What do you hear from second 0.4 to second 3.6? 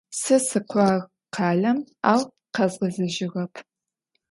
sık'uağ khalem, au khezğezejığep.